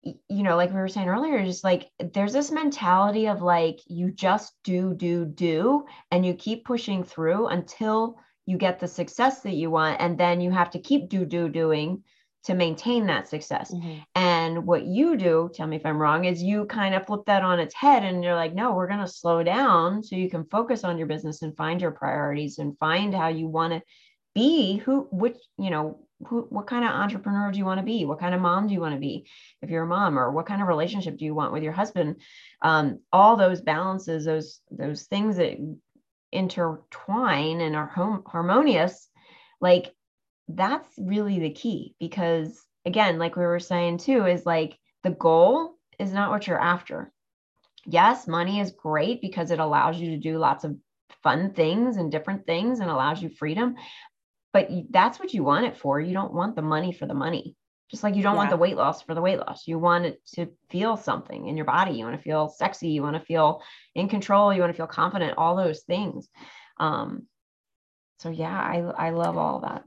[0.02, 4.10] you know, like we were saying earlier, just like there's this mentality of like you
[4.10, 9.54] just do, do, do, and you keep pushing through until you get the success that
[9.54, 10.00] you want.
[10.00, 12.04] And then you have to keep do, do, doing
[12.44, 13.74] to maintain that success.
[13.74, 13.98] Mm-hmm.
[14.14, 17.42] And what you do, tell me if I'm wrong, is you kind of flip that
[17.42, 20.44] on its head and you're like, no, we're going to slow down so you can
[20.44, 23.82] focus on your business and find your priorities and find how you want to
[24.34, 28.04] be who which you know who, what kind of entrepreneur do you want to be?
[28.04, 29.26] What kind of mom do you want to be
[29.62, 32.16] if you're a mom, or what kind of relationship do you want with your husband?
[32.62, 35.56] Um, all those balances, those those things that
[36.32, 39.08] intertwine and are home, harmonious,
[39.60, 39.94] like
[40.48, 41.94] that's really the key.
[42.00, 46.60] Because again, like we were saying too, is like the goal is not what you're
[46.60, 47.12] after.
[47.86, 50.76] Yes, money is great because it allows you to do lots of
[51.22, 53.76] fun things and different things and allows you freedom
[54.52, 56.00] but that's what you want it for.
[56.00, 57.54] You don't want the money for the money.
[57.90, 58.38] Just like you don't yeah.
[58.38, 59.66] want the weight loss for the weight loss.
[59.66, 61.92] You want it to feel something in your body.
[61.92, 62.88] You want to feel sexy.
[62.88, 63.62] You want to feel
[63.94, 64.52] in control.
[64.52, 66.28] You want to feel confident, all those things.
[66.78, 67.26] Um,
[68.18, 69.84] so yeah, I, I love all that.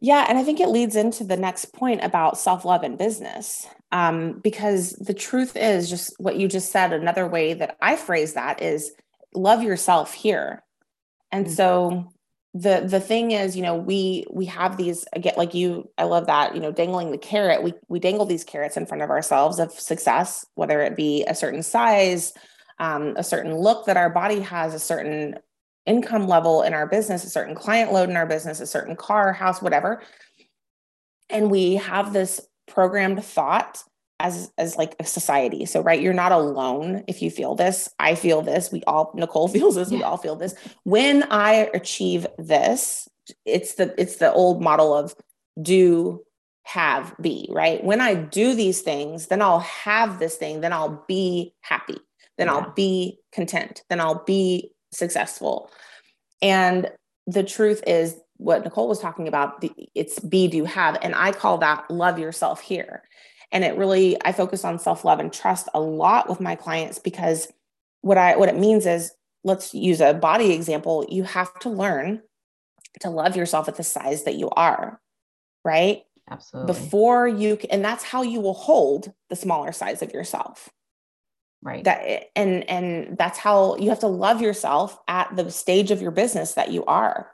[0.00, 0.24] Yeah.
[0.28, 3.66] And I think it leads into the next point about self love and business.
[3.92, 6.92] Um, because the truth is just what you just said.
[6.92, 8.92] Another way that I phrase that is
[9.34, 10.62] love yourself here.
[11.30, 11.54] And mm-hmm.
[11.54, 12.08] so
[12.56, 16.26] the the thing is you know we we have these again like you i love
[16.26, 17.62] that you know dangling the carrot.
[17.62, 21.34] We we dangle these carrots in front of ourselves of success whether it be a
[21.34, 22.32] certain size
[22.78, 25.38] um, a certain look that our body has a certain
[25.84, 29.34] income level in our business a certain client load in our business a certain car
[29.34, 30.02] house whatever.
[31.28, 33.82] And we have this programmed thought
[34.20, 35.66] as as like a society.
[35.66, 37.88] So right you're not alone if you feel this.
[37.98, 38.72] I feel this.
[38.72, 39.90] We all nicole feels this.
[39.90, 40.54] We all feel this.
[40.84, 43.08] When i achieve this
[43.44, 45.14] it's the it's the old model of
[45.60, 46.22] do
[46.64, 47.82] have be right?
[47.84, 50.60] When i do these things then i'll have this thing.
[50.60, 51.98] Then i'll be happy.
[52.38, 52.54] Then yeah.
[52.54, 53.82] i'll be content.
[53.88, 55.70] Then i'll be successful.
[56.40, 56.90] And
[57.26, 60.96] the truth is what nicole was talking about the, it's be do have.
[61.02, 63.02] And i call that love yourself here
[63.52, 67.52] and it really i focus on self-love and trust a lot with my clients because
[68.02, 69.12] what i what it means is
[69.44, 72.22] let's use a body example you have to learn
[73.00, 75.00] to love yourself at the size that you are
[75.66, 76.04] right?
[76.30, 76.72] Absolutely.
[76.72, 80.70] Before you and that's how you will hold the smaller size of yourself.
[81.62, 81.84] Right.
[81.84, 86.12] That and and that's how you have to love yourself at the stage of your
[86.12, 87.32] business that you are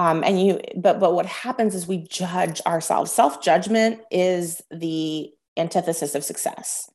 [0.00, 6.14] um, and you but but what happens is we judge ourselves self-judgment is the antithesis
[6.14, 6.90] of success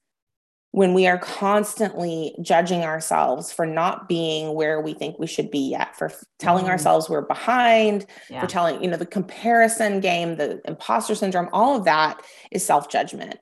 [0.71, 5.69] when we are constantly judging ourselves for not being where we think we should be
[5.69, 6.71] yet, for telling mm-hmm.
[6.71, 8.41] ourselves we're behind, yeah.
[8.41, 12.89] for telling, you know, the comparison game, the imposter syndrome, all of that is self
[12.89, 13.37] judgment.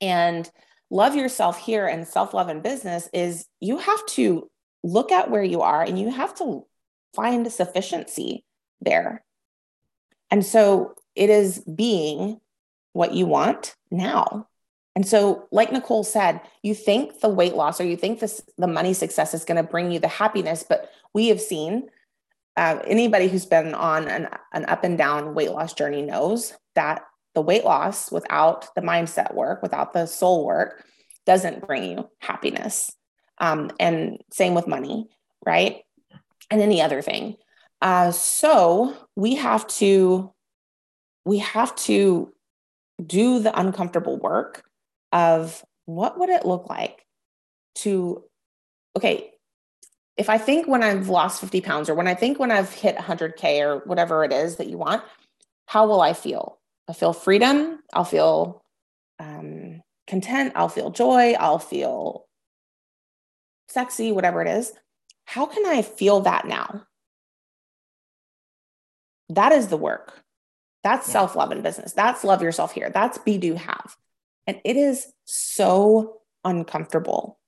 [0.00, 0.50] And
[0.90, 4.50] love yourself here and self love in business is you have to
[4.82, 6.66] look at where you are and you have to
[7.14, 8.44] find sufficiency
[8.80, 9.24] there.
[10.30, 12.40] And so it is being
[12.92, 14.48] what you want now
[14.96, 18.66] and so, like Nicole said, you think the weight loss or you think this the
[18.66, 21.88] money success is going to bring you the happiness, but we have seen
[22.56, 27.02] uh, anybody who's been on an, an up and down weight loss journey knows that
[27.34, 30.84] the weight loss without the mindset work, without the soul work,
[31.24, 32.90] doesn't bring you happiness.
[33.38, 35.08] Um, and same with money,
[35.46, 35.78] right?
[36.50, 37.36] And any other thing.
[37.82, 40.32] Uh, so we have to
[41.24, 42.32] we have to
[43.04, 44.64] do the uncomfortable work
[45.12, 47.04] of what would it look like
[47.76, 48.24] to,
[48.96, 49.30] okay,
[50.16, 52.96] if I think when I've lost 50 pounds or when I think when I've hit
[52.96, 55.02] 100K or whatever it is that you want,
[55.66, 56.58] how will I feel?
[56.88, 57.80] I feel freedom.
[57.94, 58.60] I'll feel
[59.18, 60.52] um, content.
[60.56, 61.34] I'll feel joy.
[61.38, 62.26] I'll feel
[63.68, 64.72] sexy, whatever it is.
[65.24, 66.86] How can I feel that now?
[69.30, 70.22] That is the work.
[70.82, 71.12] That's yeah.
[71.12, 71.92] self love in business.
[71.92, 72.90] That's love yourself here.
[72.90, 73.96] That's be, do, have.
[74.46, 77.38] And it is so uncomfortable.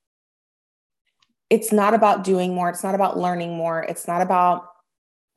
[1.50, 2.68] It's not about doing more.
[2.68, 3.82] It's not about learning more.
[3.82, 4.68] It's not about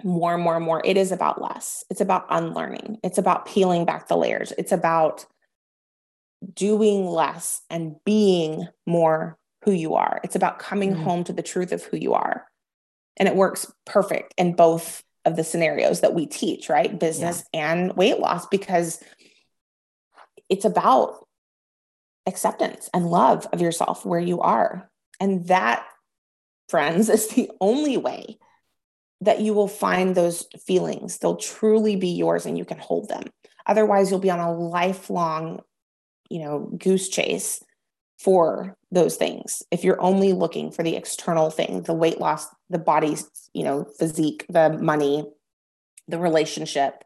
[0.03, 0.81] more and more and more.
[0.85, 1.83] It is about less.
[1.89, 2.99] It's about unlearning.
[3.03, 4.53] It's about peeling back the layers.
[4.57, 5.25] It's about
[6.53, 10.19] doing less and being more who you are.
[10.23, 11.03] It's about coming mm-hmm.
[11.03, 12.45] home to the truth of who you are.
[13.17, 16.99] And it works perfect in both of the scenarios that we teach, right?
[16.99, 17.73] Business yeah.
[17.73, 19.01] and weight loss, because
[20.49, 21.25] it's about
[22.25, 24.89] acceptance and love of yourself where you are.
[25.19, 25.85] And that,
[26.69, 28.37] friends, is the only way
[29.21, 31.17] that you will find those feelings.
[31.17, 33.23] They'll truly be yours and you can hold them.
[33.65, 35.61] Otherwise, you'll be on a lifelong,
[36.29, 37.63] you know, goose chase
[38.17, 39.61] for those things.
[39.71, 43.85] If you're only looking for the external thing, the weight loss, the body's, you know,
[43.99, 45.25] physique, the money,
[46.07, 47.03] the relationship.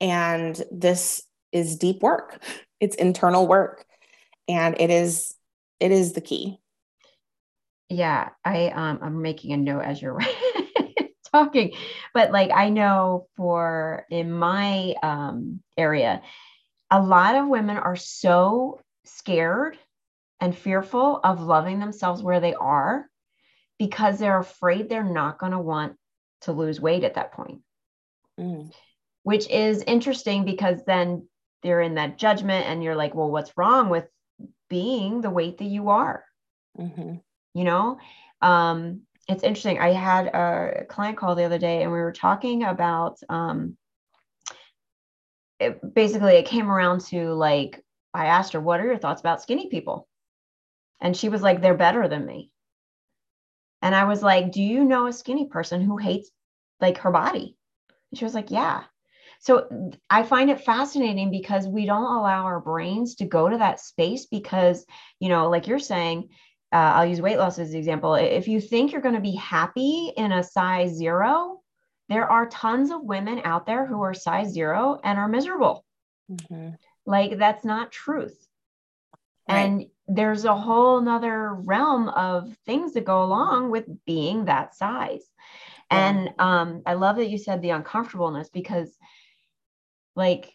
[0.00, 2.42] And this is deep work.
[2.80, 3.84] It's internal work
[4.48, 5.34] and it is
[5.78, 6.58] it is the key
[7.88, 10.18] yeah i um i'm making a note as you're
[11.32, 11.72] talking
[12.14, 16.22] but like i know for in my um area
[16.90, 19.76] a lot of women are so scared
[20.40, 23.08] and fearful of loving themselves where they are
[23.78, 25.96] because they're afraid they're not going to want
[26.42, 27.60] to lose weight at that point
[28.38, 28.70] mm.
[29.22, 31.26] which is interesting because then
[31.62, 34.06] they're in that judgment and you're like well what's wrong with
[34.68, 36.24] being the weight that you are.
[36.78, 37.14] Mm-hmm.
[37.54, 37.98] You know,
[38.40, 39.78] um, it's interesting.
[39.78, 43.76] I had a client call the other day and we were talking about um,
[45.58, 47.82] it, basically, it came around to like,
[48.14, 50.08] I asked her, What are your thoughts about skinny people?
[51.00, 52.50] And she was like, They're better than me.
[53.82, 56.30] And I was like, Do you know a skinny person who hates
[56.80, 57.56] like her body?
[58.10, 58.84] And she was like, Yeah.
[59.40, 63.80] So I find it fascinating because we don't allow our brains to go to that
[63.80, 64.84] space because,
[65.20, 66.30] you know, like you're saying,
[66.72, 68.14] uh, I'll use weight loss as an example.
[68.14, 71.62] If you think you're going to be happy in a size zero,
[72.08, 75.84] there are tons of women out there who are size zero and are miserable.
[76.30, 76.70] Mm-hmm.
[77.06, 78.47] Like that's not truth.
[79.48, 79.60] Right.
[79.60, 85.24] And there's a whole nother realm of things that go along with being that size.
[85.90, 86.10] Yeah.
[86.10, 88.96] And um, I love that you said the uncomfortableness because
[90.16, 90.52] like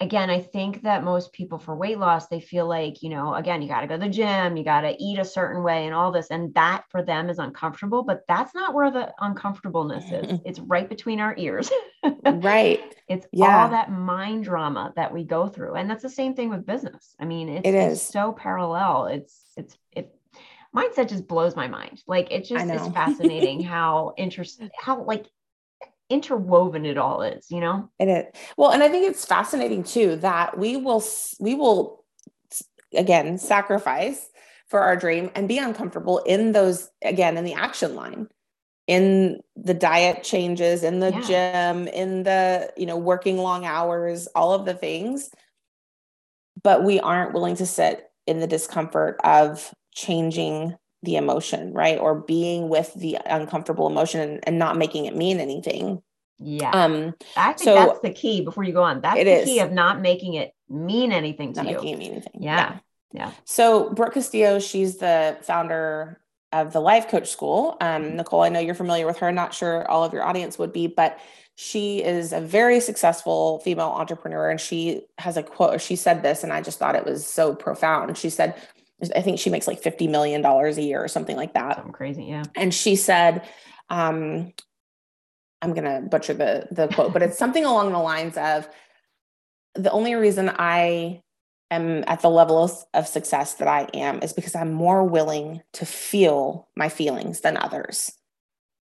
[0.00, 3.62] again i think that most people for weight loss they feel like you know again
[3.62, 5.94] you got to go to the gym you got to eat a certain way and
[5.94, 10.40] all this and that for them is uncomfortable but that's not where the uncomfortableness is.
[10.46, 11.70] It's right between our ears.
[12.24, 12.94] Right.
[13.08, 13.62] It's yeah.
[13.62, 17.16] all that mind drama that we go through and that's the same thing with business.
[17.18, 17.98] I mean it's, it is.
[17.98, 19.06] it's so parallel.
[19.06, 20.14] It's it's it
[20.74, 22.02] mindset just blows my mind.
[22.06, 25.26] Like it just is fascinating how interesting how like
[26.08, 27.90] interwoven it all is you know?
[27.98, 28.24] It is.
[28.56, 31.04] Well and i think it's fascinating too that we will
[31.38, 32.04] we will
[32.94, 34.28] again sacrifice
[34.68, 38.28] for our dream and be uncomfortable in those again in the action line
[38.86, 41.72] in the diet changes in the yeah.
[41.72, 45.30] gym in the you know working long hours all of the things.
[46.62, 50.76] But we aren't willing to sit in the discomfort of changing
[51.06, 51.98] the emotion, right?
[51.98, 56.02] Or being with the uncomfortable emotion and, and not making it mean anything.
[56.38, 56.70] Yeah.
[56.70, 59.00] Um, I think so that's the key before you go on.
[59.00, 59.44] That's the is.
[59.46, 61.76] key of not making it mean anything to not you.
[61.78, 62.42] Making it mean anything.
[62.42, 62.56] Yeah.
[62.56, 62.78] yeah.
[63.12, 63.30] Yeah.
[63.44, 66.20] So Brooke Castillo, she's the founder
[66.52, 67.76] of the Life Coach School.
[67.80, 68.16] Um, mm-hmm.
[68.16, 69.32] Nicole, I know you're familiar with her.
[69.32, 71.18] Not sure all of your audience would be, but
[71.54, 74.50] she is a very successful female entrepreneur.
[74.50, 77.54] And she has a quote, she said this, and I just thought it was so
[77.54, 78.18] profound.
[78.18, 78.54] She said,
[79.14, 81.76] I think she makes like $50 million a year or something like that.
[81.76, 82.24] Something crazy.
[82.24, 82.44] Yeah.
[82.54, 83.46] And she said,
[83.90, 84.52] um,
[85.60, 88.68] I'm going to butcher the, the quote, but it's something along the lines of
[89.74, 91.22] the only reason I
[91.70, 95.62] am at the level of, of success that I am is because I'm more willing
[95.74, 98.12] to feel my feelings than others.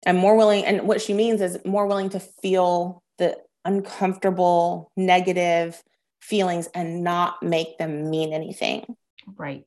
[0.05, 5.83] I'm more willing, and what she means is more willing to feel the uncomfortable, negative
[6.21, 8.95] feelings and not make them mean anything.
[9.35, 9.65] Right.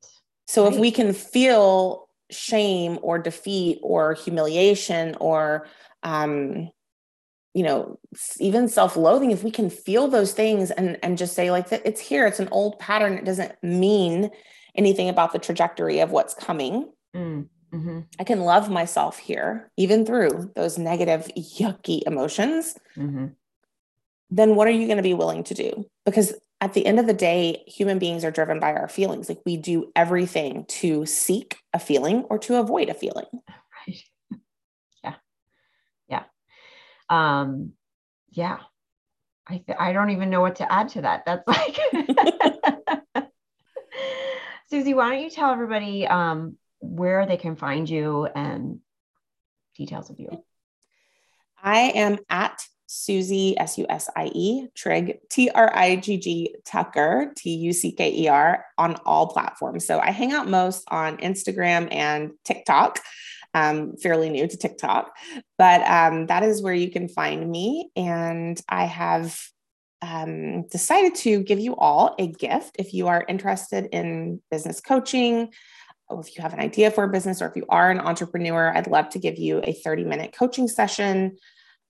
[0.51, 0.73] So right.
[0.73, 5.69] if we can feel shame or defeat or humiliation or
[6.03, 6.71] um,
[7.55, 8.01] you know
[8.41, 12.27] even self-loathing if we can feel those things and and just say like it's here
[12.27, 14.29] it's an old pattern it doesn't mean
[14.75, 18.01] anything about the trajectory of what's coming mm, mm-hmm.
[18.21, 23.27] i can love myself here even through those negative yucky emotions mm-hmm.
[24.31, 25.87] Then what are you going to be willing to do?
[26.05, 29.29] Because at the end of the day human beings are driven by our feelings.
[29.29, 33.27] Like we do everything to seek a feeling or to avoid a feeling.
[33.87, 34.03] Right.
[35.03, 35.15] Yeah.
[36.09, 36.25] Yeah.
[37.09, 37.73] um
[38.31, 38.59] yeah.
[39.49, 41.25] I th- i don't even know what to add to that.
[41.25, 41.79] That's like
[44.71, 48.81] susie why don't you tell everybody um where they can find you and
[49.77, 50.45] details of you?
[51.63, 52.63] I am at
[52.93, 57.73] Susie, S U S I E, Trigg, T R I G G Tucker, T U
[57.73, 59.87] C K E R, on all platforms.
[59.87, 63.01] So I hang out most on Instagram and TikTok
[63.55, 65.17] um, fairly new to TikTok,
[65.59, 67.91] but um, that is where you can find me.
[67.97, 69.39] And I have
[70.03, 75.53] um, decided to give you all a gift if you are interested in business coaching.
[76.11, 78.89] If you have an idea for a business or if you are an entrepreneur, I'd
[78.89, 81.37] love to give you a 30 minute coaching session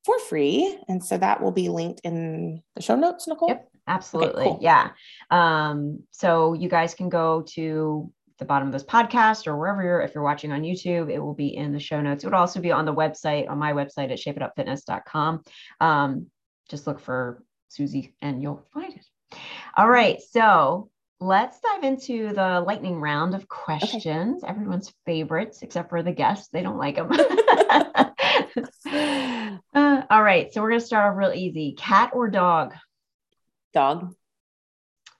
[0.04, 0.78] for free.
[0.88, 3.48] And so that will be linked in the show notes, Nicole.
[3.48, 4.42] Yep, absolutely.
[4.42, 4.58] Okay, cool.
[4.60, 4.90] Yeah.
[5.30, 10.00] Um, so you guys can go to the bottom of this podcast or wherever you're,
[10.00, 12.24] if you're watching on YouTube, it will be in the show notes.
[12.24, 15.42] It would also be on the website, on my website at shapeitupfitness.com.
[15.80, 16.26] Um,
[16.68, 19.38] just look for Susie and you'll find it.
[19.76, 20.20] All right.
[20.22, 20.88] So
[21.20, 24.50] let's dive into the lightning round of questions, okay.
[24.50, 26.48] everyone's favorites, except for the guests.
[26.48, 27.10] They don't like them.
[30.10, 30.52] all right.
[30.52, 32.74] So we're going to start off real easy cat or dog?
[33.72, 34.14] Dog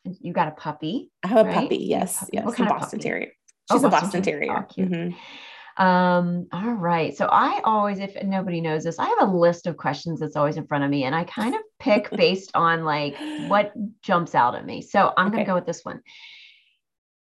[0.05, 1.11] you got a puppy.
[1.22, 1.55] I have a right?
[1.55, 1.76] puppy.
[1.78, 2.18] Yes.
[2.18, 2.30] Puppy.
[2.34, 2.45] Yes.
[2.45, 3.09] What kind of Boston puppy?
[3.09, 3.32] Terrier.
[3.70, 4.66] Oh, She's oh, a Boston, Boston Terrier.
[4.68, 4.74] Oh.
[4.82, 5.82] Mm-hmm.
[5.82, 7.16] Um, all right.
[7.16, 10.57] So I always, if nobody knows this, I have a list of questions that's always
[10.57, 13.16] in front of me, and I kind of pick based on like
[13.49, 13.72] what
[14.03, 14.82] jumps out at me.
[14.82, 15.36] So I'm okay.
[15.36, 16.01] gonna go with this one.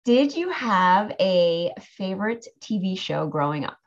[0.06, 3.78] Did you have a favorite TV show growing up?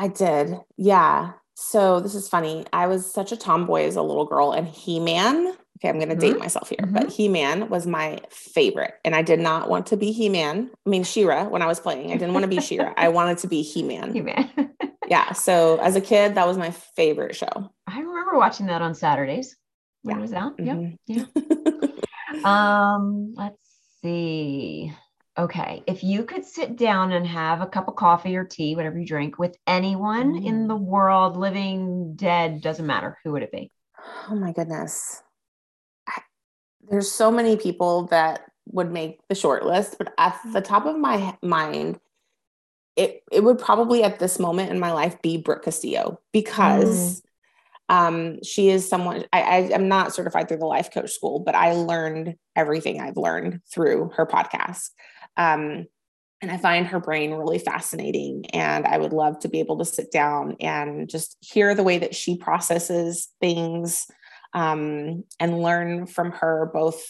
[0.00, 0.58] I did.
[0.78, 1.32] Yeah.
[1.56, 2.64] So this is funny.
[2.72, 5.48] I was such a tomboy as a little girl, and He Man.
[5.76, 6.20] Okay, I'm going to mm-hmm.
[6.20, 6.94] date myself here, mm-hmm.
[6.94, 10.70] but He Man was my favorite, and I did not want to be He Man.
[10.86, 12.12] I mean She-Ra when I was playing.
[12.12, 12.94] I didn't want to be She-Ra.
[12.96, 14.14] I wanted to be He Man.
[14.14, 14.50] He Man.
[15.08, 15.32] yeah.
[15.32, 17.70] So as a kid, that was my favorite show.
[17.86, 19.54] I remember watching that on Saturdays
[20.00, 20.18] when yeah.
[20.18, 20.56] it was out.
[20.56, 20.94] Mm-hmm.
[21.08, 21.24] Yeah.
[21.34, 22.40] Yeah.
[22.94, 23.34] um.
[23.36, 23.58] Let's
[24.00, 24.94] see.
[25.38, 25.82] Okay.
[25.86, 29.06] If you could sit down and have a cup of coffee or tea, whatever you
[29.06, 30.46] drink, with anyone mm.
[30.46, 33.70] in the world, living, dead, doesn't matter, who would it be?
[34.28, 35.22] Oh my goodness.
[36.08, 36.20] I,
[36.90, 40.98] there's so many people that would make the short list, but at the top of
[40.98, 42.00] my mind,
[42.96, 47.22] it, it would probably at this moment in my life be Brooke Castillo because
[47.88, 47.94] mm.
[47.94, 51.54] um, she is someone I, I am not certified through the life coach school, but
[51.54, 54.90] I learned everything I've learned through her podcast.
[55.40, 55.86] Um,
[56.42, 58.46] and I find her brain really fascinating.
[58.52, 61.98] And I would love to be able to sit down and just hear the way
[61.98, 64.06] that she processes things
[64.54, 67.02] um, and learn from her both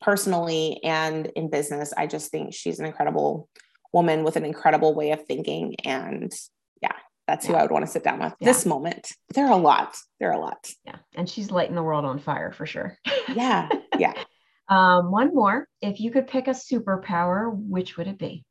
[0.00, 1.92] personally and in business.
[1.96, 3.48] I just think she's an incredible
[3.92, 5.76] woman with an incredible way of thinking.
[5.84, 6.32] And
[6.80, 6.92] yeah,
[7.26, 7.52] that's yeah.
[7.52, 8.46] who I would want to sit down with yeah.
[8.46, 9.12] this moment.
[9.34, 9.96] There are a lot.
[10.18, 10.70] There are a lot.
[10.86, 10.96] Yeah.
[11.14, 12.96] And she's lighting the world on fire for sure.
[13.34, 13.68] yeah.
[13.98, 14.14] Yeah.
[14.70, 15.66] Um, one more.
[15.82, 18.44] If you could pick a superpower, which would it be?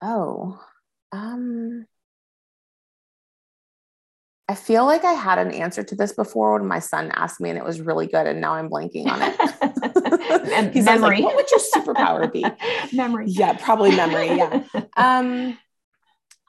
[0.00, 0.60] Oh,
[1.10, 1.86] um,
[4.48, 7.50] I feel like I had an answer to this before when my son asked me,
[7.50, 8.26] and it was really good.
[8.26, 10.72] And now I'm blanking on it.
[10.72, 11.22] He's memory.
[11.22, 12.44] Like, what would your superpower be?
[12.96, 13.26] memory.
[13.28, 14.36] Yeah, probably memory.
[14.36, 14.64] Yeah.
[14.96, 15.58] Um,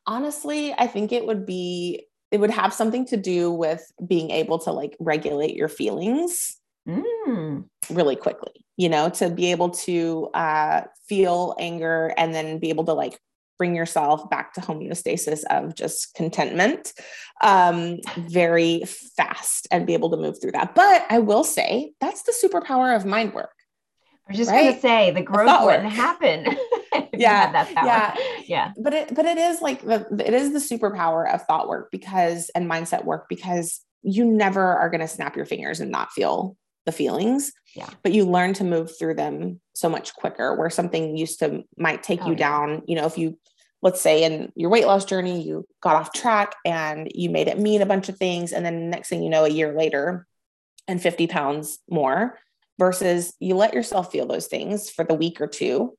[0.06, 2.06] honestly, I think it would be.
[2.32, 7.66] It would have something to do with being able to like regulate your feelings mm.
[7.90, 12.86] really quickly, you know, to be able to uh, feel anger and then be able
[12.86, 13.20] to like
[13.58, 16.92] bring yourself back to homeostasis of just contentment
[17.42, 18.84] um, very
[19.16, 20.76] fast and be able to move through that.
[20.76, 23.52] But I will say that's the superpower of mind work.
[24.28, 24.64] I was just right?
[24.64, 25.94] going to say the growth wouldn't work.
[25.94, 26.46] happen.
[27.14, 28.16] yeah, yeah,
[28.46, 28.72] yeah.
[28.78, 32.50] But it, but it is like the, it is the superpower of thought work because
[32.56, 36.56] and mindset work because you never are going to snap your fingers and not feel
[36.86, 37.52] the feelings.
[37.76, 37.90] Yeah.
[38.04, 40.56] But you learn to move through them so much quicker.
[40.56, 42.38] Where something used to might take oh, you yeah.
[42.38, 42.82] down.
[42.88, 43.38] You know, if you
[43.82, 47.60] let's say in your weight loss journey you got off track and you made it
[47.60, 50.26] mean a bunch of things, and then next thing you know, a year later,
[50.88, 52.40] and 50 pounds more
[52.80, 55.98] versus you let yourself feel those things for the week or two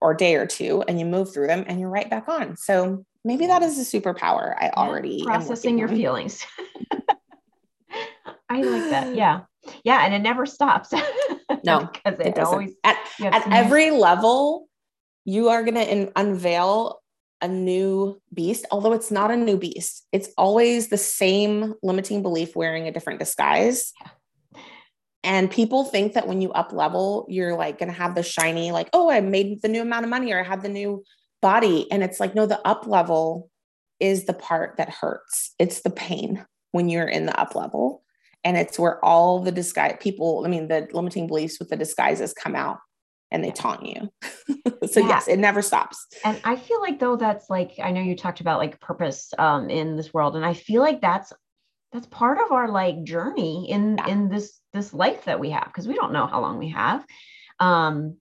[0.00, 2.56] or day or two and you move through them and you're right back on.
[2.56, 6.44] So maybe that is a superpower I already processing your feelings.
[8.48, 9.14] I like that.
[9.14, 9.42] Yeah.
[9.84, 10.04] Yeah.
[10.04, 10.92] And it never stops.
[11.64, 14.68] no, because it, it always at, at every level,
[15.24, 17.00] you are going to unveil
[17.40, 20.06] a new beast, although it's not a new beast.
[20.12, 23.92] It's always the same limiting belief wearing a different disguise.
[24.00, 24.10] Yeah.
[25.24, 28.72] And people think that when you up level, you're like going to have the shiny,
[28.72, 31.02] like, oh, I made the new amount of money or I have the new
[31.40, 31.90] body.
[31.90, 33.50] And it's like, no, the up level
[34.00, 35.54] is the part that hurts.
[35.58, 38.03] It's the pain when you're in the up level.
[38.44, 42.34] And it's where all the disguise people, I mean, the limiting beliefs with the disguises
[42.34, 42.78] come out
[43.30, 44.10] and they taunt you.
[44.86, 45.08] so yeah.
[45.08, 46.06] yes, it never stops.
[46.24, 49.70] And I feel like though that's like I know you talked about like purpose um
[49.70, 51.32] in this world and I feel like that's
[51.92, 54.08] that's part of our like journey in yeah.
[54.08, 57.04] in this this life that we have because we don't know how long we have
[57.60, 58.16] um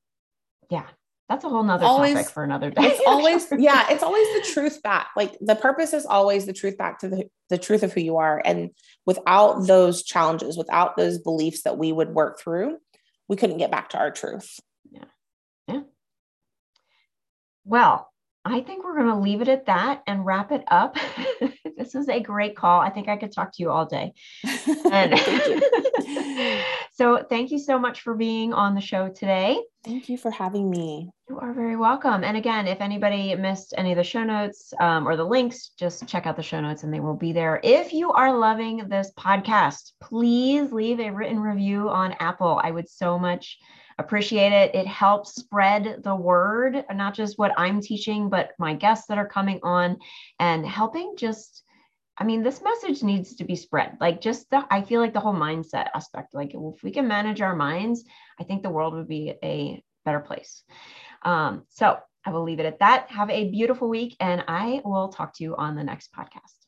[0.70, 0.86] yeah
[1.30, 4.52] that's a whole nother always, topic for another day it's always yeah it's always the
[4.54, 7.94] truth back like the purpose is always the truth back to the, the truth of
[7.94, 8.72] who you are and
[9.06, 12.78] without those challenges without those beliefs that we would work through
[13.28, 14.60] we couldn't get back to our truth
[14.92, 15.06] yeah
[15.68, 15.82] yeah
[17.66, 18.10] well
[18.46, 20.98] I think we're going to leave it at that and wrap it up.
[21.78, 22.82] this is a great call.
[22.82, 24.14] I think I could talk to you all day.
[24.92, 25.14] And
[26.94, 29.60] so, thank you so much for being on the show today.
[29.84, 31.10] Thank you for having me.
[31.28, 32.24] You are very welcome.
[32.24, 36.08] And again, if anybody missed any of the show notes um, or the links, just
[36.08, 37.60] check out the show notes and they will be there.
[37.64, 42.62] If you are loving this podcast, please leave a written review on Apple.
[42.64, 43.58] I would so much
[43.98, 44.76] appreciate it.
[44.76, 49.28] It helps spread the word, not just what I'm teaching, but my guests that are
[49.28, 49.98] coming on
[50.40, 51.63] and helping just.
[52.18, 53.98] I mean, this message needs to be spread.
[54.00, 56.34] Like, just the, I feel like the whole mindset aspect.
[56.34, 58.06] Like, if we can manage our minds,
[58.40, 60.64] I think the world would be a better place.
[61.24, 63.10] Um, so, I will leave it at that.
[63.12, 66.63] Have a beautiful week, and I will talk to you on the next podcast.